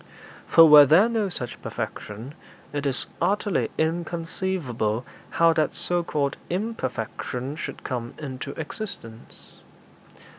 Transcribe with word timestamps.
For 0.47 0.65
were 0.67 0.87
there 0.87 1.07
no 1.07 1.29
such 1.29 1.61
perfection, 1.61 2.33
it 2.73 2.87
is 2.87 3.05
utterly 3.21 3.69
inconceivable 3.77 5.05
how 5.29 5.53
that 5.53 5.75
so 5.75 6.01
called 6.01 6.37
_im_perfection 6.49 7.55
should 7.55 7.83
come 7.83 8.15
into 8.17 8.53
existence. 8.59 9.57